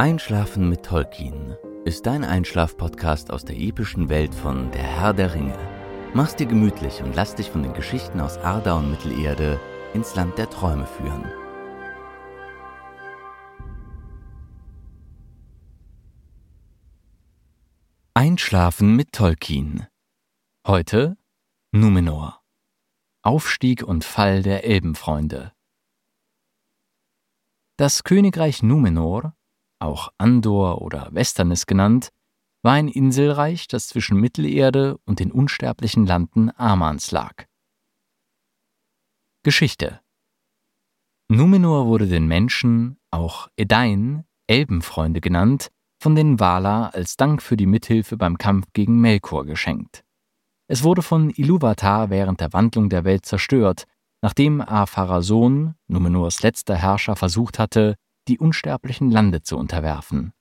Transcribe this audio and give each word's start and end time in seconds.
Einschlafen 0.00 0.66
mit 0.70 0.86
Tolkien 0.86 1.58
ist 1.84 2.06
dein 2.06 2.24
Einschlaf-Podcast 2.24 3.30
aus 3.30 3.44
der 3.44 3.58
epischen 3.58 4.08
Welt 4.08 4.34
von 4.34 4.70
Der 4.70 4.82
Herr 4.82 5.12
der 5.12 5.34
Ringe. 5.34 5.58
Mach's 6.14 6.34
dir 6.34 6.46
gemütlich 6.46 7.02
und 7.02 7.14
lass 7.14 7.34
dich 7.34 7.50
von 7.50 7.62
den 7.62 7.74
Geschichten 7.74 8.18
aus 8.18 8.38
Arda 8.38 8.78
und 8.78 8.90
Mittelerde 8.90 9.60
ins 9.92 10.14
Land 10.14 10.38
der 10.38 10.48
Träume 10.48 10.86
führen. 10.86 11.26
Einschlafen 18.14 18.96
mit 18.96 19.12
Tolkien. 19.12 19.86
Heute 20.66 21.18
Numenor. 21.72 22.40
Aufstieg 23.20 23.82
und 23.82 24.04
Fall 24.04 24.42
der 24.42 24.64
Elbenfreunde. 24.64 25.52
Das 27.76 28.02
Königreich 28.02 28.62
Numenor, 28.62 29.34
auch 29.80 30.12
Andor 30.18 30.82
oder 30.82 31.08
Westernis 31.12 31.66
genannt, 31.66 32.10
war 32.62 32.74
ein 32.74 32.88
Inselreich, 32.88 33.68
das 33.68 33.88
zwischen 33.88 34.20
Mittelerde 34.20 34.98
und 35.06 35.18
den 35.18 35.32
unsterblichen 35.32 36.06
Landen 36.06 36.50
Amans 36.56 37.10
lag. 37.10 37.46
Geschichte 39.42 40.00
Numenor 41.28 41.86
wurde 41.86 42.06
den 42.06 42.26
Menschen, 42.26 42.98
auch 43.10 43.48
Edain, 43.56 44.24
Elbenfreunde 44.48 45.20
genannt, 45.20 45.70
von 46.02 46.14
den 46.14 46.40
Valar 46.40 46.94
als 46.94 47.16
Dank 47.16 47.40
für 47.40 47.56
die 47.56 47.66
Mithilfe 47.66 48.16
beim 48.16 48.36
Kampf 48.36 48.66
gegen 48.72 49.00
Melkor 49.00 49.44
geschenkt. 49.46 50.02
Es 50.66 50.82
wurde 50.82 51.02
von 51.02 51.30
Iluvatar 51.30 52.10
während 52.10 52.40
der 52.40 52.52
Wandlung 52.52 52.88
der 52.88 53.04
Welt 53.04 53.26
zerstört, 53.26 53.84
nachdem 54.22 54.60
Ar-Pharazôn, 54.60 55.74
Numenors 55.88 56.42
letzter 56.42 56.76
Herrscher, 56.76 57.16
versucht 57.16 57.58
hatte, 57.58 57.96
die 58.30 58.38
unsterblichen 58.38 59.10
Lande 59.10 59.42
zu 59.42 59.58
unterwerfen. 59.58 60.32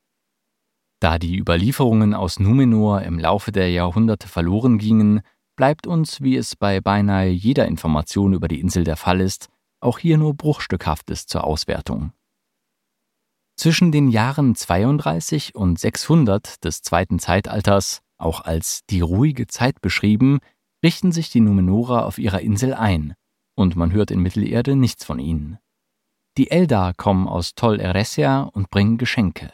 Da 1.02 1.18
die 1.18 1.38
Überlieferungen 1.38 2.14
aus 2.14 2.40
Numenor 2.40 3.02
im 3.02 3.18
Laufe 3.18 3.52
der 3.52 3.72
Jahrhunderte 3.72 4.28
verloren 4.28 4.78
gingen, 4.78 5.22
bleibt 5.56 5.88
uns, 5.88 6.22
wie 6.22 6.36
es 6.38 6.56
bei 6.56 6.81
beinahe 6.81 7.30
jeder 7.30 7.68
Information 7.68 8.34
über 8.34 8.48
die 8.48 8.59
Insel 8.59 8.84
der 8.84 8.96
Fall 8.96 9.22
ist, 9.22 9.48
auch 9.81 9.98
hier 9.98 10.18
nur 10.18 10.36
Bruchstückhaftes 10.36 11.26
zur 11.26 11.46
Auswertung. 11.46 12.14
Zwischen 13.58 13.92
den 13.92 14.09
Jahren 14.09 14.56
32 14.56 15.56
und 15.56 15.80
600 15.80 16.64
des 16.64 16.81
zweiten 16.81 17.20
Zeitalters, 17.20 18.02
auch 18.18 18.42
als 18.42 18.81
die 18.90 19.02
ruhige 19.02 19.48
Zeit 19.48 19.81
beschrieben, 19.81 20.40
richten 20.84 21.12
sich 21.12 21.30
die 21.30 21.42
Numenorer 21.42 22.06
auf 22.06 22.20
ihrer 22.20 22.42
Insel 22.42 22.74
ein, 22.74 23.16
und 23.56 23.76
man 23.76 23.92
hört 23.92 24.12
in 24.12 24.22
Mittelerde 24.22 24.75
nichts 24.75 25.03
von 25.03 25.19
ihnen. 25.19 25.58
Die 26.39 26.51
Eldar 26.51 26.94
kommen 26.94 27.27
aus 27.27 27.53
Tol 27.53 27.81
Eressëa 27.81 28.44
und 28.44 28.69
bringen 28.69 28.97
Geschenke. 28.97 29.51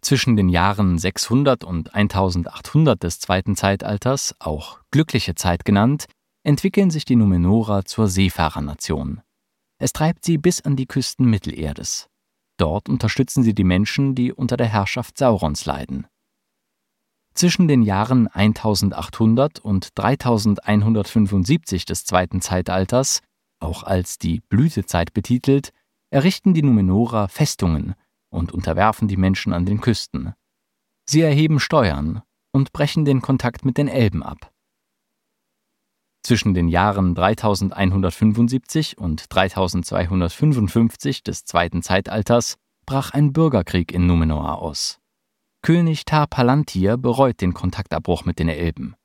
Zwischen 0.00 0.36
den 0.36 0.48
Jahren 0.48 0.96
600 0.96 1.64
und 1.64 1.92
1800 1.92 3.02
des 3.02 3.18
zweiten 3.18 3.56
Zeitalters, 3.56 4.36
auch 4.38 4.78
glückliche 4.92 5.34
Zeit 5.34 5.64
genannt, 5.64 6.06
entwickeln 6.44 6.90
sich 6.90 7.04
die 7.04 7.16
Numenorer 7.16 7.84
zur 7.84 8.06
Seefahrernation. 8.06 9.22
Es 9.78 9.92
treibt 9.92 10.24
sie 10.24 10.38
bis 10.38 10.60
an 10.60 10.76
die 10.76 10.86
Küsten 10.86 11.26
Mittelerdes. 11.28 12.06
Dort 12.58 12.88
unterstützen 12.88 13.42
sie 13.42 13.52
die 13.52 13.64
Menschen, 13.64 14.14
die 14.14 14.32
unter 14.32 14.56
der 14.56 14.68
Herrschaft 14.68 15.18
Saurons 15.18 15.66
leiden. 15.66 16.06
Zwischen 17.34 17.66
den 17.66 17.82
Jahren 17.82 18.28
1800 18.28 19.58
und 19.58 19.88
3175 19.96 21.86
des 21.86 22.04
zweiten 22.04 22.40
Zeitalters, 22.40 23.20
auch 23.60 23.82
als 23.82 24.18
die 24.18 24.40
Blütezeit 24.40 25.12
betitelt, 25.12 25.72
errichten 26.10 26.54
die 26.54 26.62
Numenorer 26.62 27.28
Festungen 27.28 27.94
und 28.30 28.52
unterwerfen 28.52 29.08
die 29.08 29.16
Menschen 29.16 29.52
an 29.52 29.66
den 29.66 29.80
Küsten. 29.80 30.34
Sie 31.08 31.20
erheben 31.20 31.60
Steuern 31.60 32.22
und 32.52 32.72
brechen 32.72 33.04
den 33.04 33.22
Kontakt 33.22 33.64
mit 33.64 33.78
den 33.78 33.88
Elben 33.88 34.22
ab. 34.22 34.52
Zwischen 36.22 36.54
den 36.54 36.68
Jahren 36.68 37.14
3175 37.14 38.98
und 38.98 39.32
3255 39.32 41.22
des 41.22 41.44
zweiten 41.44 41.82
Zeitalters 41.82 42.56
brach 42.84 43.12
ein 43.12 43.32
Bürgerkrieg 43.32 43.92
in 43.92 44.06
Numenor 44.06 44.60
aus. 44.60 44.98
König 45.62 46.04
Tar 46.04 46.26
Palantir 46.26 46.96
bereut 46.96 47.40
den 47.40 47.54
Kontaktabbruch 47.54 48.24
mit 48.24 48.38
den 48.38 48.48
Elben. 48.48 48.96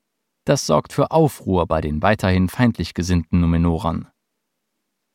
Das 0.44 0.66
sorgt 0.66 0.92
für 0.92 1.10
Aufruhr 1.10 1.66
bei 1.66 1.80
den 1.80 2.02
weiterhin 2.02 2.48
feindlich 2.48 2.94
gesinnten 2.94 3.40
Numenorern. 3.40 4.08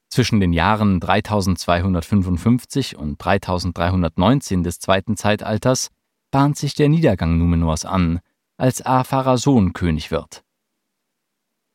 Zwischen 0.10 0.40
den 0.40 0.54
Jahren 0.54 1.00
3255 1.00 2.98
und 2.98 3.18
3319 3.18 4.64
des 4.64 4.80
zweiten 4.80 5.18
Zeitalters 5.18 5.90
bahnt 6.32 6.58
sich 6.58 6.76
der 6.76 6.90
Niedergang 6.90 7.38
Numenors 7.38 7.86
an, 7.86 8.20
als 8.58 8.82
Ar-Pharazôn 8.82 9.74
König 9.74 10.12
wird. 10.12 10.44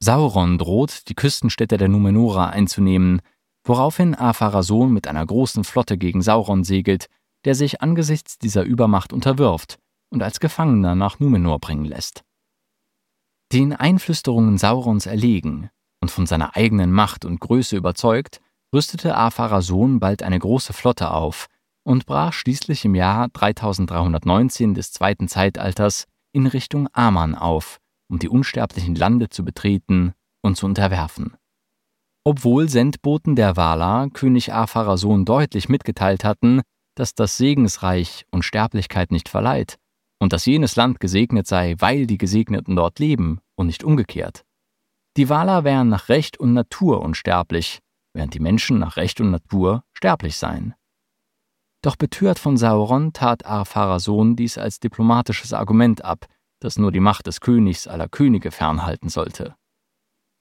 Sauron 0.01 0.59
droht, 0.59 1.09
die 1.09 1.15
Küstenstädte 1.15 1.77
der 1.77 1.89
Numenora 1.89 2.49
einzunehmen, 2.49 3.21
woraufhin 3.65 4.15
Ar-Pharazôn 4.15 4.93
mit 4.93 5.07
einer 5.07 5.25
großen 5.25 5.63
Flotte 5.63 5.97
gegen 5.97 6.23
Sauron 6.23 6.65
segelt, 6.65 7.07
der 7.45 7.55
sich 7.55 7.83
angesichts 7.83 8.39
dieser 8.39 8.65
Übermacht 8.65 9.13
unterwirft 9.13 9.79
und 10.11 10.23
als 10.23 10.41
Gefangener 10.41 10.95
nach 10.95 11.21
Numenor 11.21 11.61
bringen 11.61 11.85
lässt. 11.85 12.25
Den 13.53 13.73
Einflüsterungen 13.73 14.59
Saurons 14.59 15.07
erlegen 15.07 15.71
und 16.03 16.11
von 16.11 16.27
seiner 16.27 16.57
eigenen 16.57 16.93
Macht 16.93 17.25
und 17.25 17.41
Größe 17.41 17.77
überzeugt, 17.77 18.41
rüstete 18.75 19.15
Ar-Pharazôn 19.15 20.01
bald 20.01 20.23
eine 20.23 20.39
große 20.39 20.73
Flotte 20.73 21.13
auf 21.13 21.47
und 21.85 22.07
brach 22.07 22.33
schließlich 22.33 22.85
im 22.85 22.95
Jahr 22.95 23.29
3319 23.29 24.75
des 24.75 24.93
zweiten 24.93 25.29
Zeitalters 25.29 26.07
in 26.33 26.47
Richtung 26.47 26.89
Aman 26.93 27.35
auf, 27.35 27.79
um 28.11 28.19
die 28.19 28.29
unsterblichen 28.29 28.95
Lande 28.95 29.29
zu 29.29 29.45
betreten 29.45 30.13
und 30.43 30.57
zu 30.57 30.67
unterwerfen. 30.67 31.37
Obwohl 32.25 32.69
Sendboten 32.69 33.37
der 33.37 33.57
Valar 33.57 34.11
König 34.11 34.53
Ar-Pharazôn 34.53 35.25
deutlich 35.25 35.69
mitgeteilt 35.69 36.25
hatten, 36.25 36.63
dass 36.95 37.15
das 37.15 37.37
Segensreich 37.37 38.27
Unsterblichkeit 38.31 39.11
nicht 39.13 39.29
verleiht 39.29 39.79
und 40.21 40.33
dass 40.33 40.47
jenes 40.47 40.77
Land 40.77 41.01
gesegnet 41.01 41.47
sei, 41.47 41.75
weil 41.79 42.07
die 42.07 42.19
Gesegneten 42.19 42.77
dort 42.77 42.99
leben 42.99 43.41
und 43.57 43.67
nicht 43.67 43.83
umgekehrt. 43.83 44.45
Die 45.17 45.29
Valar 45.29 45.65
wären 45.65 45.89
nach 45.89 46.09
Recht 46.09 46.39
und 46.39 46.55
Natur 46.55 47.03
unsterblich, 47.03 47.81
während 48.15 48.35
die 48.35 48.41
Menschen 48.41 48.79
nach 48.79 48.97
Recht 48.97 49.21
und 49.21 49.31
Natur 49.31 49.85
sterblich 49.93 50.37
seien. 50.37 50.75
Doch 51.83 51.97
betört 51.97 52.39
von 52.39 52.57
Sauron 52.57 53.13
tat 53.13 53.45
Ar-Pharazôn 53.45 54.37
dies 54.37 54.57
als 54.57 54.79
diplomatisches 54.79 55.53
Argument 55.53 56.05
ab, 56.05 56.27
das 56.61 56.79
nur 56.79 56.93
die 56.93 57.01
Macht 57.01 57.27
des 57.27 57.41
Königs 57.41 57.89
aller 57.89 58.09
Könige 58.09 58.53
fernhalten 58.53 59.09
sollte. 59.09 59.57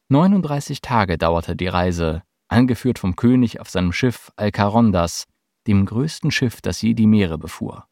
39 0.10 0.81
Tage 0.81 1.18
dauerte 1.18 1.56
die 1.56 1.68
Reise, 1.68 2.22
angeführt 2.48 3.00
vom 3.00 3.16
König 3.16 3.60
auf 3.60 3.69
seinem 3.69 3.92
Schiff 3.92 4.31
Alcarondas, 4.36 5.25
dem 5.68 5.86
größten 5.86 6.31
Schiff, 6.31 6.62
das 6.62 6.81
je 6.81 6.94
die 6.94 7.07
Meere 7.07 7.38
befuhr. 7.38 7.88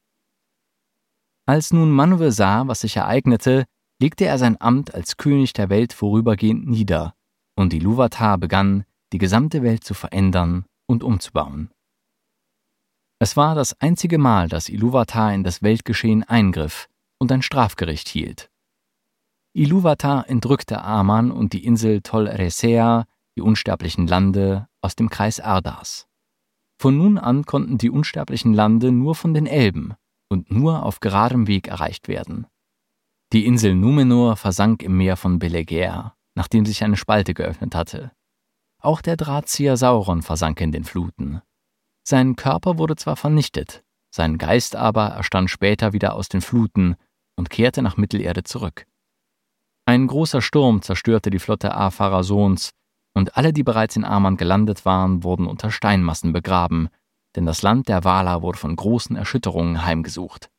Als 1.46 1.74
nun 1.74 1.92
Manwe 1.92 2.32
sah, 2.32 2.68
was 2.68 2.82
sich 2.82 2.98
ereignete, 2.98 3.66
legte 4.00 4.26
er 4.26 4.38
sein 4.38 4.60
Amt 4.60 4.94
als 4.94 5.18
König 5.18 5.54
der 5.54 5.70
Welt 5.70 5.94
vorübergehend 5.94 6.68
nieder, 6.68 7.14
und 7.56 7.74
die 7.74 7.80
Luvatar 7.80 8.38
begann, 8.38 8.86
die 9.12 9.18
gesamte 9.18 9.64
Welt 9.64 9.84
zu 9.84 9.94
verändern 9.94 10.66
und 10.88 11.04
umzubauen. 11.04 11.70
Es 13.20 13.36
war 13.36 13.54
das 13.54 13.80
einzige 13.82 14.18
Mal, 14.18 14.48
dass 14.48 14.70
Iluvatar 14.70 15.34
in 15.34 15.44
das 15.44 15.62
Weltgeschehen 15.62 16.24
eingriff 16.24 16.88
und 17.20 17.32
ein 17.32 17.42
Strafgericht 17.42 18.08
hielt. 18.08 18.50
Iluvatar 19.54 20.30
entrückte 20.30 20.82
Aman 20.82 21.32
und 21.32 21.52
die 21.52 21.66
Insel 21.66 22.02
Tol 22.02 22.30
Eressëa, 22.30 23.06
die 23.36 23.42
unsterblichen 23.42 24.08
Lande, 24.08 24.68
aus 24.82 24.96
dem 24.96 25.10
Kreis 25.10 25.42
Ardas. 25.42 26.08
Von 26.82 26.98
nun 26.98 27.18
an 27.18 27.46
konnten 27.46 27.78
die 27.78 27.90
unsterblichen 27.90 28.54
Lande 28.54 28.94
nur 28.94 29.16
von 29.16 29.34
den 29.34 29.48
Elben, 29.48 29.96
und 30.30 30.50
nur 30.50 30.84
auf 30.84 31.02
geradem 31.02 31.48
Weg 31.48 31.68
erreicht 31.68 32.08
werden. 32.08 32.48
Die 33.32 33.46
Insel 33.46 33.76
Numenor 33.76 34.38
versank 34.38 34.82
im 34.82 34.98
Meer 34.98 35.16
von 35.16 35.38
Belegaer, 35.38 36.16
nachdem 36.34 36.66
sich 36.66 36.84
eine 36.84 36.98
Spalte 36.98 37.36
geöffnet 37.36 37.76
hatte. 37.76 38.12
Auch 38.82 39.02
der 39.02 39.18
Drahtzieher 39.18 39.78
Sauron 39.78 40.24
versank 40.24 40.60
in 40.62 40.72
den 40.72 40.84
Fluten. 40.84 41.42
Sein 42.04 42.36
Körper 42.36 42.80
wurde 42.80 42.96
zwar 42.96 43.16
vernichtet, 43.16 43.84
sein 44.10 44.40
Geist 44.40 44.76
aber 44.76 45.10
erstand 45.10 45.52
später 45.52 45.94
wieder 45.94 46.16
aus 46.16 46.28
den 46.28 46.42
Fluten 46.42 46.96
und 47.36 47.52
kehrte 47.52 47.84
nach 47.84 47.98
Mittelerde 47.98 48.44
zurück. 48.44 48.88
Ein 49.86 50.08
großer 50.08 50.42
Sturm 50.42 50.82
zerstörte 50.82 51.30
die 51.30 51.40
Flotte 51.40 51.76
Afarasons, 51.76 52.72
und 53.14 53.38
alle, 53.38 53.54
die 53.54 53.64
bereits 53.64 53.96
in 53.96 54.06
Aman 54.06 54.38
gelandet 54.38 54.86
waren, 54.86 55.24
wurden 55.24 55.46
unter 55.46 55.70
Steinmassen 55.70 56.34
begraben, 56.34 56.90
denn 57.36 57.46
das 57.46 57.62
Land 57.62 57.90
der 57.90 58.04
Wala 58.04 58.42
wurde 58.42 58.58
von 58.58 58.76
großen 58.76 59.16
Erschütterungen 59.16 59.86
heimgesucht. 59.86 60.50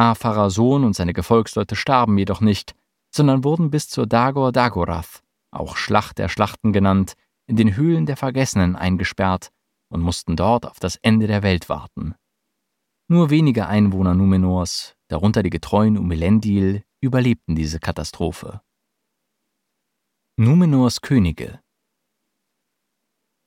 Afarason 0.00 0.84
und 0.84 0.94
seine 0.94 1.12
Gefolgsleute 1.12 1.76
starben 1.76 2.16
jedoch 2.16 2.40
nicht, 2.40 2.74
sondern 3.14 3.44
wurden 3.44 3.70
bis 3.70 3.90
zur 3.90 4.06
Dagor 4.06 4.50
Dagorath, 4.50 5.22
auch 5.50 5.76
Schlacht 5.76 6.16
der 6.16 6.30
Schlachten 6.30 6.72
genannt, 6.72 7.16
in 7.46 7.56
den 7.56 7.76
Höhlen 7.76 8.06
der 8.06 8.16
Vergessenen 8.16 8.76
eingesperrt 8.76 9.50
und 9.92 10.00
mussten 10.00 10.36
dort 10.36 10.64
auf 10.64 10.80
das 10.80 10.96
Ende 10.96 11.26
der 11.26 11.42
Welt 11.42 11.68
warten. 11.68 12.14
Nur 13.08 13.28
wenige 13.28 13.66
Einwohner 13.66 14.14
Numenors, 14.14 14.94
darunter 15.08 15.42
die 15.42 15.50
getreuen 15.50 15.98
Umelendil, 15.98 16.82
überlebten 17.02 17.54
diese 17.54 17.78
Katastrophe. 17.78 18.62
Numenors 20.38 21.02
Könige 21.02 21.60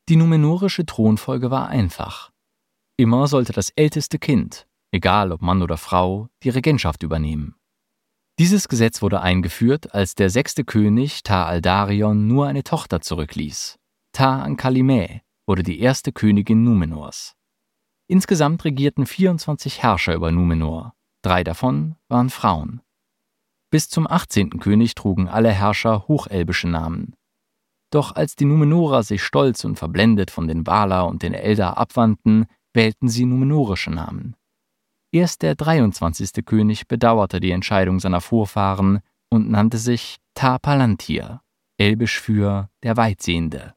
Die 0.07 0.17
numenorische 0.17 0.85
Thronfolge 0.85 1.49
war 1.49 1.69
einfach. 1.69 2.31
Immer 2.95 3.27
sollte 3.27 3.53
das 3.53 3.71
älteste 3.71 4.19
Kind, 4.19 4.67
egal 4.93 5.31
ob 5.31 5.41
Mann 5.41 5.61
oder 5.61 5.77
Frau, 5.77 6.29
die 6.43 6.49
Regentschaft 6.49 7.03
übernehmen. 7.03 7.55
Dieses 8.39 8.67
Gesetz 8.67 9.01
wurde 9.01 9.21
eingeführt, 9.21 9.93
als 9.93 10.15
der 10.15 10.29
sechste 10.29 10.63
König 10.63 11.23
Ta 11.23 11.45
Aldarion 11.45 12.27
nur 12.27 12.47
eine 12.47 12.63
Tochter 12.63 13.01
zurückließ. 13.01 13.79
Ta 14.11 14.41
Ankalimä 14.41 15.21
wurde 15.47 15.63
die 15.63 15.79
erste 15.79 16.11
Königin 16.11 16.63
Numenors. 16.63 17.35
Insgesamt 18.07 18.63
regierten 18.65 19.05
24 19.05 19.81
Herrscher 19.81 20.13
über 20.13 20.31
Numenor, 20.31 20.93
drei 21.23 21.43
davon 21.43 21.95
waren 22.07 22.29
Frauen. 22.29 22.81
Bis 23.71 23.89
zum 23.89 24.07
18. 24.07 24.59
König 24.59 24.93
trugen 24.93 25.27
alle 25.27 25.51
Herrscher 25.51 26.07
hochelbische 26.07 26.67
Namen. 26.67 27.15
Doch 27.91 28.15
als 28.15 28.35
die 28.35 28.45
Numenorer 28.45 29.03
sich 29.03 29.23
stolz 29.23 29.63
und 29.63 29.77
verblendet 29.77 30.29
von 30.31 30.47
den 30.47 30.67
Valar 30.67 31.07
und 31.07 31.23
den 31.23 31.33
Eldar 31.33 31.77
abwandten, 31.77 32.45
wählten 32.73 33.07
sie 33.07 33.25
numenorische 33.25 33.91
Namen. 33.91 34.35
Erst 35.13 35.43
der 35.43 35.53
23. 35.53 36.43
König 36.43 36.87
bedauerte 36.87 37.39
die 37.39 37.51
Entscheidung 37.51 37.99
seiner 37.99 38.19
Vorfahren 38.19 39.01
und 39.29 39.47
nannte 39.47 39.77
sich 39.77 40.17
Ta 40.33 40.57
Palantir, 40.57 41.41
elbisch 41.77 42.19
für 42.19 42.71
der 42.81 42.97
Weitsehende. 42.97 43.75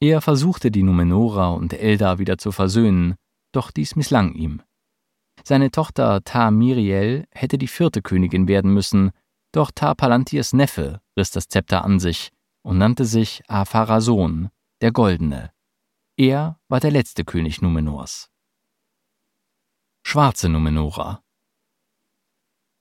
Er 0.00 0.20
versuchte 0.20 0.70
die 0.70 0.82
Numenorer 0.82 1.54
und 1.54 1.72
Eldar 1.72 2.18
wieder 2.18 2.36
zu 2.36 2.52
versöhnen, 2.52 3.14
doch 3.52 3.70
dies 3.70 3.96
misslang 3.96 4.34
ihm. 4.34 4.60
Seine 5.44 5.70
Tochter 5.70 6.22
Ta 6.24 6.50
Miriel 6.50 7.24
hätte 7.30 7.56
die 7.56 7.66
vierte 7.66 8.02
Königin 8.02 8.48
werden 8.48 8.74
müssen, 8.74 9.12
doch 9.52 9.70
Ta 9.74 9.94
Palantirs 9.94 10.52
Neffe 10.52 11.00
riss 11.18 11.30
das 11.30 11.48
Zepter 11.48 11.86
an 11.86 12.00
sich 12.00 12.32
und 12.62 12.76
nannte 12.76 13.06
sich 13.06 13.40
Apharason, 13.48 14.50
der 14.82 14.92
Goldene. 14.92 15.52
Er 16.18 16.60
war 16.68 16.80
der 16.80 16.90
letzte 16.90 17.24
König 17.24 17.62
Numenors. 17.62 18.30
Schwarze 20.10 20.48
Numenorer 20.48 21.22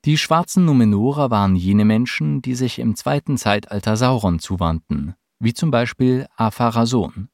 Die 0.06 0.18
schwarzen 0.18 0.64
Numenorer 0.64 1.30
waren 1.30 1.58
jene 1.58 1.84
Menschen, 1.84 2.42
die 2.42 2.56
sich 2.56 2.80
im 2.80 2.96
zweiten 2.96 3.36
Zeitalter 3.36 3.98
Sauron 3.98 4.40
zuwandten, 4.40 5.14
wie 5.38 5.54
zum 5.54 5.70
Beispiel 5.70 6.28
Apharason. 6.38 7.28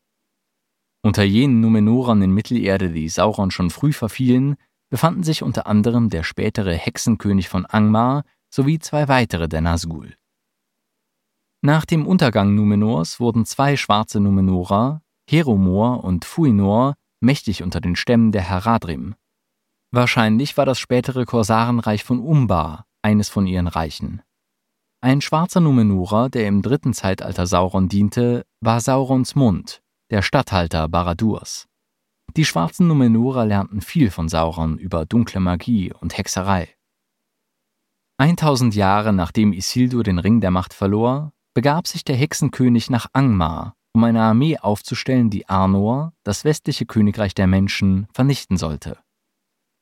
Unter 1.04 1.22
jenen 1.22 1.60
Numenorern 1.60 2.24
in 2.24 2.32
Mittelerde, 2.32 2.90
die 2.90 3.08
Sauron 3.08 3.52
schon 3.52 3.70
früh 3.70 3.94
verfielen, 3.94 4.56
befanden 4.90 5.22
sich 5.22 5.44
unter 5.44 5.68
anderem 5.68 6.10
der 6.10 6.24
spätere 6.24 6.74
Hexenkönig 6.74 7.48
von 7.48 7.68
Angmar 7.68 8.24
sowie 8.50 8.80
zwei 8.80 9.08
weitere 9.08 9.48
der 9.48 9.62
Nazgul. 9.62 10.16
Nach 11.62 11.86
dem 11.86 12.08
Untergang 12.08 12.56
Numenors 12.56 13.20
wurden 13.20 13.46
zwei 13.46 13.78
schwarze 13.78 14.20
Numenorer, 14.20 15.04
Heromor 15.30 16.04
und 16.04 16.26
Fuinor, 16.26 16.96
mächtig 17.20 17.62
unter 17.62 17.80
den 17.80 17.96
Stämmen 17.96 18.32
der 18.32 18.50
Haradrim. 18.50 19.14
Wahrscheinlich 19.94 20.58
war 20.58 20.66
das 20.66 20.80
spätere 20.80 21.24
Korsarenreich 21.24 22.04
von 22.04 22.20
Umbar 22.20 22.88
eines 23.04 23.30
von 23.30 23.46
ihren 23.46 23.68
Reichen. 23.68 24.24
Ein 25.02 25.22
schwarzer 25.22 25.60
Numenorer, 25.60 26.30
der 26.30 26.48
im 26.48 26.64
dritten 26.64 26.96
Zeitalter 26.96 27.46
Sauron 27.46 27.90
diente, 27.90 28.44
war 28.60 28.82
Saurons 28.82 29.36
Mund, 29.36 29.84
der 30.10 30.24
Statthalter 30.24 30.90
Baradurs. 30.90 31.68
Die 32.36 32.44
schwarzen 32.44 32.88
Numenorer 32.88 33.46
lernten 33.46 33.82
viel 33.82 34.10
von 34.10 34.30
Sauron 34.30 34.80
über 34.80 35.06
dunkle 35.06 35.40
Magie 35.40 35.94
und 35.94 36.18
Hexerei. 36.18 36.70
1000 38.18 38.74
Jahre 38.74 39.14
nachdem 39.14 39.54
Isildur 39.54 40.02
den 40.02 40.18
Ring 40.18 40.42
der 40.42 40.50
Macht 40.50 40.74
verlor, 40.74 41.34
begab 41.54 41.86
sich 41.86 42.04
der 42.04 42.16
Hexenkönig 42.16 42.90
nach 42.90 43.06
Angmar, 43.14 43.76
um 43.94 44.04
eine 44.04 44.24
Armee 44.24 44.58
aufzustellen, 44.58 45.30
die 45.30 45.48
Arnor, 45.48 46.14
das 46.24 46.46
westliche 46.46 46.88
Königreich 46.88 47.36
der 47.36 47.46
Menschen, 47.46 48.08
vernichten 48.12 48.58
sollte. 48.58 49.03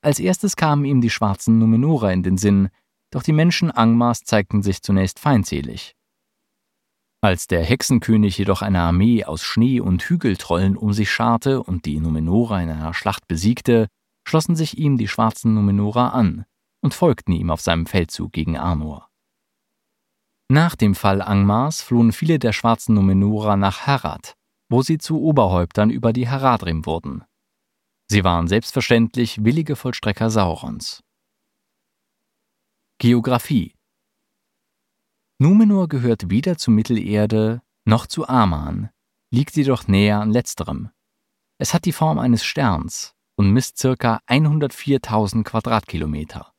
Als 0.02 0.20
erstes 0.20 0.56
kamen 0.56 0.86
ihm 0.86 1.02
die 1.02 1.10
schwarzen 1.10 1.60
Numenorer 1.60 2.12
in 2.12 2.24
den 2.24 2.38
Sinn, 2.38 2.70
doch 3.12 3.24
die 3.24 3.34
Menschen 3.34 3.70
Angmars 3.72 4.24
zeigten 4.24 4.64
sich 4.64 4.82
zunächst 4.82 5.20
feindselig. 5.20 5.96
Als 7.24 7.46
der 7.46 7.64
Hexenkönig 7.64 8.38
jedoch 8.40 8.64
eine 8.64 8.82
Armee 8.82 9.26
aus 9.26 9.44
Schnee- 9.44 9.80
und 9.80 10.02
Hügeltrollen 10.02 10.76
um 10.76 10.92
sich 10.92 11.12
scharte 11.12 11.62
und 11.62 11.86
die 11.86 12.00
Numenorer 12.00 12.64
in 12.64 12.70
einer 12.70 12.96
Schlacht 12.96 13.28
besiegte, 13.28 13.88
schlossen 14.28 14.56
sich 14.56 14.78
ihm 14.80 14.98
die 14.98 15.08
schwarzen 15.08 15.54
Numenorer 15.54 16.14
an 16.14 16.46
und 16.82 16.96
folgten 16.96 17.34
ihm 17.34 17.52
auf 17.52 17.62
seinem 17.62 17.86
Feldzug 17.86 18.32
gegen 18.32 18.58
Arnor. 18.58 19.08
Nach 20.50 20.76
dem 20.76 20.96
Fall 20.96 21.22
Angmars 21.22 21.84
flohen 21.84 22.12
viele 22.12 22.40
der 22.40 22.54
schwarzen 22.54 22.96
Numenorer 22.96 23.56
nach 23.56 23.86
Harad, 23.86 24.34
wo 24.68 24.82
sie 24.82 24.98
zu 24.98 25.22
Oberhäuptern 25.22 25.92
über 25.92 26.14
die 26.14 26.28
Haradrim 26.28 26.88
wurden. 26.88 27.24
Sie 28.12 28.26
waren 28.26 28.50
selbstverständlich 28.50 29.46
willige 29.46 29.78
Vollstrecker 29.78 30.30
Saurons. 30.30 31.02
Geographie 32.98 33.74
Numenor 35.40 35.88
gehört 35.88 36.30
weder 36.30 36.58
zu 36.58 36.72
Mittelerde 36.72 37.62
noch 37.86 38.08
zu 38.08 38.28
Aman, 38.28 38.90
liegt 39.34 39.56
jedoch 39.56 39.88
näher 39.88 40.20
an 40.20 40.30
letzterem. 40.30 40.90
Es 41.58 41.74
hat 41.74 41.86
die 41.86 41.94
Form 41.94 42.20
eines 42.20 42.44
Sterns 42.44 43.16
und 43.38 43.52
misst 43.52 43.82
ca. 43.82 44.20
104.000 44.28 45.46
Quadratkilometer. 45.46 46.52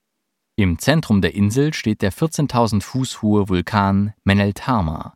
Im 0.57 0.79
Zentrum 0.79 1.21
der 1.21 1.35
Insel 1.35 1.75
steht 1.75 2.01
der 2.01 2.15
14.000 2.15 2.81
Fuß 2.81 3.21
hohe 3.21 3.51
Vulkan 3.51 4.15
Meneltama. 4.25 5.13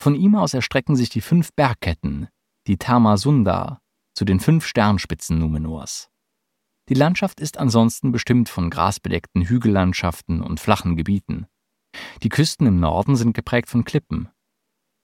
Von 0.00 0.14
ihm 0.14 0.36
aus 0.36 0.54
erstrecken 0.54 0.94
sich 0.94 1.08
die 1.08 1.20
fünf 1.20 1.52
Bergketten, 1.54 2.28
die 2.68 2.76
Tamasunda, 2.76 3.80
zu 4.18 4.24
den 4.24 4.40
fünf 4.40 4.66
Sternspitzen 4.66 5.38
Numenors. 5.38 6.10
Die 6.88 6.94
Landschaft 6.94 7.38
ist 7.38 7.56
ansonsten 7.56 8.10
bestimmt 8.10 8.48
von 8.48 8.68
grasbedeckten 8.68 9.42
Hügellandschaften 9.42 10.42
und 10.42 10.58
flachen 10.58 10.96
Gebieten. 10.96 11.46
Die 12.24 12.28
Küsten 12.28 12.66
im 12.66 12.80
Norden 12.80 13.14
sind 13.14 13.32
geprägt 13.32 13.68
von 13.68 13.84
Klippen. 13.84 14.28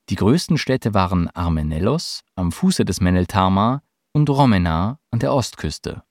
Die 0.08 0.16
größten 0.16 0.58
Städte 0.58 0.94
waren 0.94 1.30
Armenellos 1.30 2.22
am 2.34 2.50
Fuße 2.50 2.84
des 2.84 3.00
Meneltama 3.00 3.82
und 4.14 4.28
Romena 4.28 4.98
an 5.12 5.20
der 5.20 5.32
Ostküste. 5.32 6.02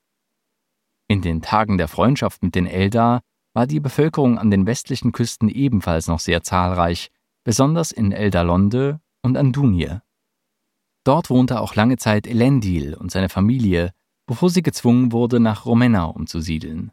In 1.09 1.21
den 1.21 1.41
Tagen 1.41 1.77
der 1.77 1.89
Freundschaft 1.89 2.41
mit 2.41 2.55
den 2.55 2.67
Eldar 2.67 3.19
war 3.53 3.67
die 3.67 3.81
Bevölkerung 3.81 4.39
an 4.39 4.49
den 4.49 4.65
westlichen 4.65 5.11
Küsten 5.11 5.49
ebenfalls 5.49 6.07
noch 6.07 6.21
sehr 6.21 6.41
zahlreich, 6.41 7.11
besonders 7.43 7.91
in 7.91 8.13
Eldalonde 8.13 9.01
und 9.23 9.35
Andunie. 9.35 9.99
Dort 11.03 11.29
wohnte 11.29 11.59
auch 11.59 11.75
lange 11.75 11.97
Zeit 11.97 12.27
Elendil 12.27 12.93
und 12.93 13.11
seine 13.11 13.29
Familie, 13.29 13.93
bevor 14.25 14.49
sie 14.49 14.63
gezwungen 14.63 15.11
wurde, 15.11 15.39
nach 15.39 15.65
Romena 15.65 16.05
umzusiedeln. 16.05 16.91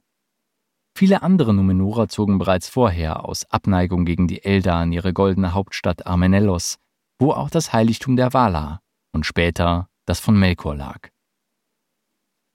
Viele 0.97 1.23
andere 1.23 1.55
Numenorer 1.55 2.09
zogen 2.09 2.39
bereits 2.39 2.69
vorher 2.69 3.25
aus 3.25 3.45
Abneigung 3.51 4.05
gegen 4.05 4.27
die 4.27 4.45
Eldar 4.45 4.83
in 4.83 4.93
ihre 4.93 5.13
goldene 5.13 5.55
Hauptstadt 5.55 6.07
Armenellos, 6.07 6.79
wo 7.19 7.33
auch 7.33 7.51
das 7.51 7.73
Heiligtum 7.73 8.17
der 8.17 8.33
Valar 8.33 8.83
und 9.13 9.25
später 9.25 9.89
das 10.07 10.21
von 10.21 10.39
Melkor 10.39 10.75
lag. 10.75 11.09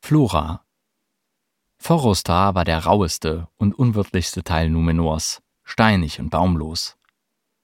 Flora 0.02 0.66
Forostar 1.78 2.56
war 2.56 2.66
der 2.66 2.80
raueste 2.80 3.48
und 3.58 3.74
unwirtlichste 3.74 4.44
Teil 4.44 4.70
Numenors, 4.70 5.42
steinig 5.64 6.20
und 6.20 6.30
baumlos. 6.30 6.98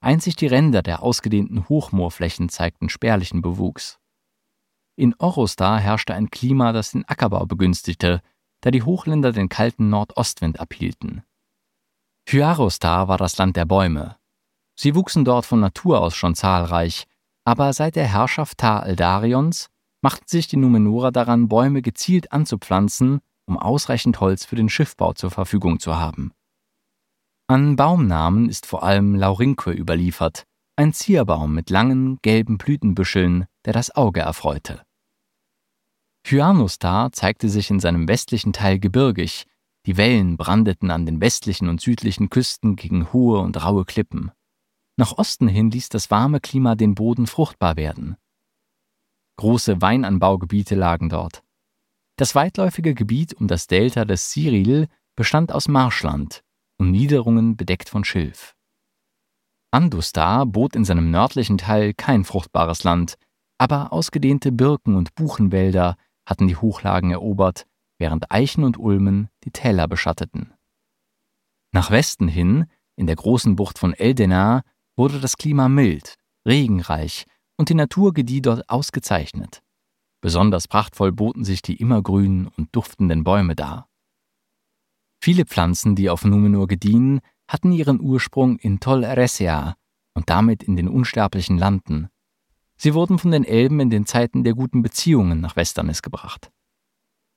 Einzig 0.02 0.36
die 0.36 0.48
Ränder 0.48 0.82
der 0.82 1.04
ausgedehnten 1.04 1.70
Hochmoorflächen 1.70 2.50
zeigten 2.50 2.90
spärlichen 2.90 3.44
Bewuchs. 3.44 4.00
In 4.96 5.16
Orostar 5.20 5.80
herrschte 5.80 6.16
ein 6.16 6.32
Klima, 6.32 6.74
das 6.74 6.92
den 6.92 7.08
Ackerbau 7.08 7.46
begünstigte, 7.46 8.22
da 8.62 8.72
die 8.72 8.82
Hochländer 8.82 9.32
den 9.32 9.48
kalten 9.48 9.90
Nordostwind 9.90 10.60
abhielten. 10.60 11.24
Hyarostar 12.28 13.08
war 13.08 13.18
das 13.18 13.38
Land 13.38 13.56
der 13.56 13.66
Bäume. 13.66 14.18
Sie 14.76 14.96
wuchsen 14.96 15.24
dort 15.24 15.46
von 15.46 15.60
Natur 15.60 16.02
aus 16.02 16.16
schon 16.16 16.34
zahlreich, 16.34 17.06
aber 17.46 17.72
seit 17.74 17.96
der 17.96 18.08
Herrschaft 18.08 18.58
Tar 18.58 18.86
Eldarions 18.86 19.70
machten 20.02 20.28
sich 20.28 20.48
die 20.48 20.58
Numenora 20.58 21.12
daran, 21.12 21.48
Bäume 21.48 21.84
gezielt 21.84 22.32
anzupflanzen, 22.32 23.22
um 23.46 23.58
ausreichend 23.58 24.20
Holz 24.20 24.46
für 24.46 24.56
den 24.56 24.70
Schiffbau 24.70 25.14
zur 25.14 25.30
Verfügung 25.30 25.80
zu 25.80 25.96
haben. 25.98 26.34
An 27.52 27.76
Baumnamen 27.76 28.48
ist 28.48 28.66
vor 28.66 28.82
allem 28.82 29.14
Laurinque 29.14 29.74
überliefert, 29.74 30.46
ein 30.78 30.94
Zierbaum 30.94 31.54
mit 31.54 31.70
langen, 31.70 32.18
gelben 32.22 32.58
Blütenbüscheln, 32.58 33.46
der 33.66 33.74
das 33.74 33.94
Auge 33.94 34.22
erfreute. 34.22 34.82
Hyanostar 36.26 37.12
zeigte 37.12 37.50
sich 37.50 37.70
in 37.70 37.82
seinem 37.82 38.08
westlichen 38.08 38.54
Teil 38.54 38.80
gebirgig, 38.80 39.48
die 39.86 39.98
Wellen 39.98 40.38
brandeten 40.38 40.92
an 40.92 41.06
den 41.06 41.20
westlichen 41.20 41.68
und 41.68 41.82
südlichen 41.82 42.30
Küsten 42.30 42.78
gegen 42.78 43.12
hohe 43.12 43.40
und 43.40 43.62
raue 43.62 43.84
Klippen. 43.84 44.32
Nach 44.96 45.18
Osten 45.18 45.50
hin 45.50 45.72
ließ 45.72 45.90
das 45.90 46.10
warme 46.10 46.40
Klima 46.40 46.76
den 46.76 46.96
Boden 46.96 47.28
fruchtbar 47.28 47.76
werden. 47.76 48.16
Große 49.36 49.82
Weinanbaugebiete 49.82 50.76
lagen 50.76 51.10
dort. 51.10 51.44
Das 52.16 52.34
weitläufige 52.34 52.94
Gebiet 52.94 53.34
um 53.34 53.50
das 53.50 53.68
Delta 53.68 54.06
des 54.06 54.30
Cyril 54.30 54.88
bestand 55.18 55.52
aus 55.52 55.68
Marschland 55.68 56.46
und 56.82 56.90
Niederungen 56.90 57.58
bedeckt 57.58 57.90
von 57.90 58.04
Schilf. 58.04 58.56
Andustar 59.70 60.48
bot 60.48 60.76
in 60.76 60.84
seinem 60.84 61.12
nördlichen 61.12 61.60
Teil 61.60 61.94
kein 61.94 62.24
fruchtbares 62.24 62.84
Land, 62.84 63.20
aber 63.60 63.94
ausgedehnte 63.94 64.52
Birken- 64.52 64.96
und 64.96 65.14
Buchenwälder 65.14 65.96
hatten 66.26 66.48
die 66.48 66.56
Hochlagen 66.56 67.12
erobert, 67.12 67.68
während 68.00 68.32
Eichen 68.32 68.64
und 68.64 68.80
Ulmen 68.80 69.30
die 69.44 69.52
Täler 69.52 69.88
beschatteten. 69.88 70.56
Nach 71.72 71.92
Westen 71.92 72.28
hin, 72.28 72.66
in 72.96 73.06
der 73.06 73.16
großen 73.16 73.56
Bucht 73.56 73.78
von 73.78 73.94
Eldena, 73.94 74.64
wurde 74.98 75.20
das 75.20 75.38
Klima 75.38 75.70
mild, 75.70 76.16
regenreich 76.48 77.28
und 77.58 77.70
die 77.70 77.76
Natur 77.76 78.12
gedieh 78.12 78.42
dort 78.42 78.68
ausgezeichnet. 78.70 79.62
Besonders 80.20 80.68
prachtvoll 80.68 81.12
boten 81.12 81.46
sich 81.46 81.62
die 81.62 81.76
immergrünen 81.76 82.48
und 82.48 82.76
duftenden 82.76 83.24
Bäume 83.24 83.56
dar. 83.56 83.91
Viele 85.24 85.46
Pflanzen, 85.46 85.96
die 85.96 86.10
auf 86.10 86.26
Numenor 86.26 86.68
gediehen, 86.68 87.22
hatten 87.48 87.72
ihren 87.72 88.02
Ursprung 88.02 88.58
in 88.58 88.80
Tol 88.80 89.06
Eressëa 89.06 89.76
und 90.16 90.30
damit 90.32 90.64
in 90.64 90.76
den 90.76 90.88
unsterblichen 90.88 91.60
Landen. 91.60 92.10
Sie 92.76 92.96
wurden 92.96 93.20
von 93.20 93.30
den 93.30 93.44
Elben 93.44 93.80
in 93.80 93.92
den 93.92 94.08
Zeiten 94.08 94.44
der 94.44 94.56
guten 94.56 94.82
Beziehungen 94.82 95.40
nach 95.40 95.56
Westernis 95.56 96.02
gebracht. 96.02 96.52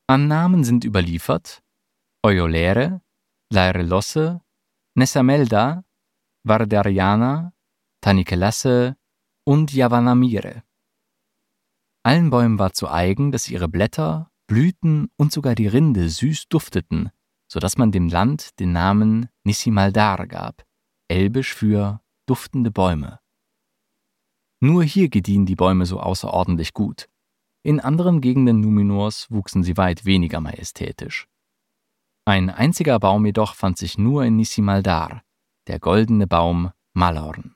An 0.07 0.29
Namen 0.29 0.65
sind 0.65 0.85
überliefert 0.85 1.63
Eulere, 2.23 3.03
Lairelosse, 3.51 4.41
Nessamelda, 4.95 5.85
Vardariana, 6.43 7.53
Tanikelasse 8.01 8.97
und 9.45 9.75
Yavanamire. 9.75 10.63
Allen 12.03 12.31
Bäumen 12.31 12.59
war 12.59 12.73
zu 12.73 12.89
eigen, 12.91 13.31
dass 13.31 13.51
ihre 13.51 13.69
Blätter, 13.69 14.31
Blüten 14.47 15.11
und 15.17 15.33
sogar 15.33 15.55
die 15.55 15.67
Rinde 15.67 16.09
süß 16.09 16.49
dufteten, 16.49 17.11
so 17.49 17.61
dass 17.61 17.77
man 17.77 17.93
dem 17.93 18.09
Land 18.09 18.59
den 18.61 18.73
Namen 18.73 19.29
Nissimaldar 19.45 20.27
gab, 20.27 20.65
elbisch 21.09 21.55
für 21.55 22.01
duftende 22.27 22.71
Bäume. 22.71 23.21
Nur 24.61 24.83
hier 24.83 25.09
gediehen 25.09 25.47
die 25.47 25.57
Bäume 25.57 25.87
so 25.87 26.01
außerordentlich 26.01 26.73
gut. 26.73 27.09
In 27.63 27.81
anderen 27.81 28.21
Gegenden 28.21 28.61
Numenors 28.61 29.31
wuchsen 29.31 29.63
sie 29.63 29.77
weit 29.77 30.05
weniger 30.05 30.41
majestätisch. 30.41 31.29
Ein 32.27 32.49
einziger 32.49 32.99
Baum 32.99 33.27
jedoch 33.27 33.55
fand 33.55 33.77
sich 33.77 33.99
nur 33.99 34.25
in 34.25 34.37
Nissimaldar, 34.37 35.23
der 35.67 35.79
goldene 35.79 36.27
Baum 36.27 36.73
Malorn. 36.95 37.55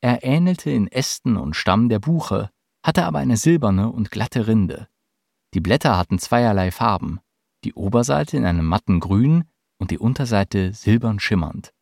Er 0.00 0.22
ähnelte 0.22 0.70
in 0.70 0.88
Ästen 0.88 1.36
und 1.36 1.56
Stamm 1.56 1.88
der 1.88 1.98
Buche, 1.98 2.50
hatte 2.84 3.04
aber 3.04 3.18
eine 3.18 3.36
silberne 3.36 3.90
und 3.90 4.10
glatte 4.10 4.46
Rinde. 4.46 4.88
Die 5.54 5.60
Blätter 5.60 5.96
hatten 5.96 6.18
zweierlei 6.18 6.70
Farben, 6.70 7.20
die 7.64 7.74
Oberseite 7.74 8.36
in 8.36 8.44
einem 8.44 8.66
matten 8.66 9.00
Grün 9.00 9.44
und 9.78 9.90
die 9.90 9.98
Unterseite 9.98 10.72
silbern 10.72 11.18
schimmernd. 11.18 11.72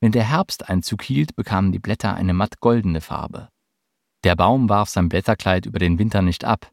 Wenn 0.00 0.12
der 0.12 0.24
Herbst 0.24 0.68
Einzug 0.68 1.02
hielt, 1.02 1.34
bekamen 1.34 1.72
die 1.72 1.80
Blätter 1.80 2.14
eine 2.14 2.32
matt 2.32 2.60
goldene 2.60 3.00
Farbe. 3.00 3.48
Der 4.24 4.36
Baum 4.36 4.68
warf 4.68 4.88
sein 4.88 5.08
Blätterkleid 5.08 5.66
über 5.66 5.78
den 5.78 5.98
Winter 5.98 6.22
nicht 6.22 6.44
ab. 6.44 6.72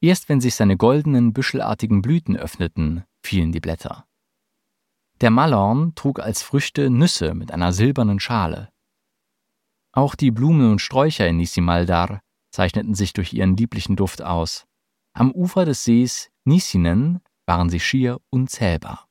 Erst 0.00 0.28
wenn 0.28 0.40
sich 0.40 0.54
seine 0.54 0.76
goldenen, 0.76 1.32
büschelartigen 1.32 2.02
Blüten 2.02 2.36
öffneten, 2.36 3.04
fielen 3.22 3.52
die 3.52 3.60
Blätter. 3.60 4.06
Der 5.20 5.30
Malorn 5.30 5.94
trug 5.94 6.20
als 6.20 6.42
Früchte 6.42 6.90
Nüsse 6.90 7.34
mit 7.34 7.52
einer 7.52 7.72
silbernen 7.72 8.20
Schale. 8.20 8.70
Auch 9.92 10.14
die 10.14 10.30
Blumen 10.30 10.72
und 10.72 10.80
Sträucher 10.80 11.26
in 11.28 11.36
Nisimaldar 11.36 12.20
zeichneten 12.50 12.94
sich 12.94 13.12
durch 13.12 13.32
ihren 13.32 13.56
lieblichen 13.56 13.96
Duft 13.96 14.22
aus. 14.22 14.66
Am 15.12 15.30
Ufer 15.30 15.64
des 15.64 15.84
Sees 15.84 16.30
Nisinen 16.44 17.20
waren 17.46 17.70
sie 17.70 17.80
schier 17.80 18.20
unzählbar. 18.30 19.08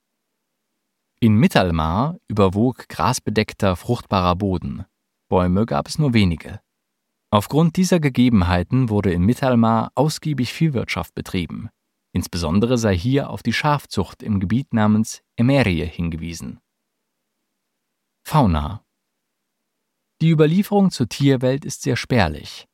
In 1.19 1.35
Mittelmar 1.35 2.17
überwog 2.27 2.89
grasbedeckter, 2.89 3.75
fruchtbarer 3.75 4.35
Boden. 4.35 4.85
Bäume 5.29 5.65
gab 5.65 5.87
es 5.87 5.97
nur 5.97 6.13
wenige. 6.13 6.59
Aufgrund 7.31 7.77
dieser 7.77 7.99
Gegebenheiten 7.99 8.89
wurde 8.89 9.11
in 9.11 9.23
Mittelmar 9.23 9.91
ausgiebig 9.95 10.53
Viehwirtschaft 10.53 11.15
betrieben. 11.15 11.69
Insbesondere 12.11 12.77
sei 12.77 12.95
hier 12.95 13.29
auf 13.29 13.41
die 13.41 13.53
Schafzucht 13.53 14.21
im 14.21 14.39
Gebiet 14.39 14.73
namens 14.73 15.23
Emerie 15.35 15.85
hingewiesen. 15.85 16.59
Fauna 18.23 18.85
Die 20.21 20.29
Überlieferung 20.29 20.91
zur 20.91 21.09
Tierwelt 21.09 21.65
ist 21.65 21.81
sehr 21.81 21.95
spärlich. 21.95 22.67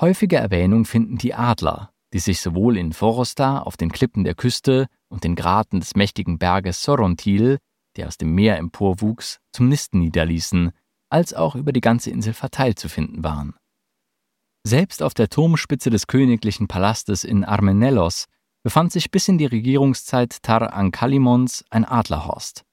Häufige 0.00 0.36
Erwähnung 0.36 0.84
finden 0.84 1.18
die 1.18 1.34
Adler, 1.34 1.92
die 2.12 2.18
sich 2.18 2.40
sowohl 2.40 2.76
in 2.76 2.92
Forosta 2.92 3.60
auf 3.60 3.76
den 3.76 3.90
Klippen 3.90 4.22
der 4.22 4.34
Küste 4.34 4.86
und 5.08 5.24
den 5.24 5.36
Graten 5.36 5.80
des 5.80 5.94
mächtigen 5.96 6.38
Berges 6.38 6.82
Sorontil, 6.82 7.58
der 7.96 8.08
aus 8.08 8.18
dem 8.18 8.34
Meer 8.34 8.58
emporwuchs, 8.58 9.38
zum 9.52 9.68
Nisten 9.68 10.00
niederließen, 10.00 10.72
als 11.10 11.34
auch 11.34 11.54
über 11.54 11.72
die 11.72 11.80
ganze 11.80 12.10
Insel 12.10 12.34
verteilt 12.34 12.78
zu 12.78 12.88
finden 12.88 13.24
waren. 13.24 13.54
Selbst 14.66 15.02
auf 15.02 15.14
der 15.14 15.28
Turmspitze 15.28 15.90
des 15.90 16.06
königlichen 16.08 16.66
Palastes 16.66 17.22
in 17.22 17.44
Armenellos 17.44 18.26
befand 18.64 18.90
sich 18.90 19.12
bis 19.12 19.28
in 19.28 19.38
die 19.38 19.46
Regierungszeit 19.46 20.42
Tar 20.42 20.72
Ankalimons 20.72 21.64
ein 21.70 21.84
Adlerhorst. 21.84 22.64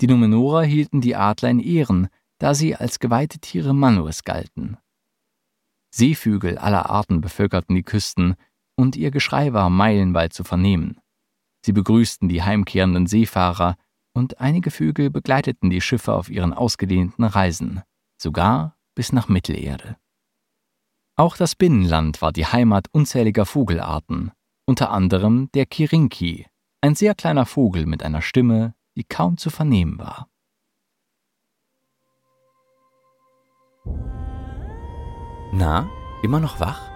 Die 0.00 0.06
Numenora 0.06 0.62
hielten 0.62 1.02
die 1.02 1.14
Adler 1.14 1.50
in 1.50 1.60
Ehren, 1.60 2.08
da 2.38 2.54
sie 2.54 2.74
als 2.74 2.98
geweihte 2.98 3.38
Tiere 3.38 3.74
Manues 3.74 4.24
galten. 4.24 4.78
Seevögel 5.90 6.58
aller 6.58 6.90
Arten 6.90 7.20
bevölkerten 7.20 7.74
die 7.74 7.82
Küsten, 7.82 8.36
und 8.76 8.96
ihr 8.96 9.10
Geschrei 9.10 9.52
war 9.52 9.70
meilenweit 9.70 10.32
zu 10.34 10.44
vernehmen. 10.44 11.00
Sie 11.66 11.72
begrüßten 11.72 12.28
die 12.28 12.44
heimkehrenden 12.44 13.08
Seefahrer, 13.08 13.74
und 14.12 14.40
einige 14.40 14.70
Vögel 14.70 15.10
begleiteten 15.10 15.68
die 15.68 15.80
Schiffe 15.80 16.12
auf 16.12 16.30
ihren 16.30 16.52
ausgedehnten 16.52 17.24
Reisen, 17.24 17.82
sogar 18.16 18.76
bis 18.94 19.12
nach 19.12 19.26
Mittelerde. 19.26 19.96
Auch 21.16 21.36
das 21.36 21.56
Binnenland 21.56 22.22
war 22.22 22.30
die 22.30 22.46
Heimat 22.46 22.86
unzähliger 22.92 23.46
Vogelarten, 23.46 24.30
unter 24.64 24.92
anderem 24.92 25.50
der 25.54 25.66
Kirinki, 25.66 26.46
ein 26.82 26.94
sehr 26.94 27.16
kleiner 27.16 27.46
Vogel 27.46 27.86
mit 27.86 28.04
einer 28.04 28.22
Stimme, 28.22 28.76
die 28.96 29.02
kaum 29.02 29.36
zu 29.36 29.50
vernehmen 29.50 29.98
war. 29.98 30.28
Na, 35.52 35.90
immer 36.22 36.38
noch 36.38 36.60
wach? 36.60 36.95